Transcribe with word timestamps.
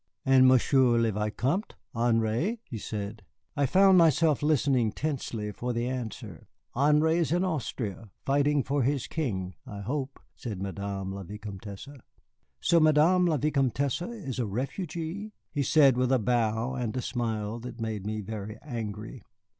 "And 0.25 0.47
Monsieur 0.47 0.97
le 0.97 1.11
Vicomte 1.11 1.75
Henri?" 1.93 2.59
he 2.63 2.79
said. 2.79 3.21
I 3.55 3.67
found 3.67 3.99
myself 3.99 4.41
listening 4.41 4.93
tensely 4.93 5.51
for 5.51 5.73
the 5.73 5.87
answer. 5.87 6.47
"Henri 6.75 7.17
is 7.19 7.31
in 7.31 7.43
Austria, 7.43 8.09
fighting 8.25 8.63
for 8.63 8.81
his 8.81 9.05
King, 9.05 9.53
I 9.67 9.81
hope," 9.81 10.19
said 10.35 10.59
Madame 10.59 11.11
la 11.13 11.21
Vicomtesse. 11.21 11.87
"So 12.59 12.79
Madame 12.79 13.27
la 13.27 13.37
Vicomtesse 13.37 14.01
is 14.01 14.39
a 14.39 14.47
refugee," 14.47 15.33
he 15.51 15.61
said 15.61 15.97
with 15.97 16.11
a 16.11 16.17
bow 16.17 16.73
and 16.73 16.97
a 16.97 17.01
smile 17.03 17.59
that 17.59 17.79
made 17.79 18.07
me 18.07 18.21
very 18.21 18.57
angry. 18.63 19.21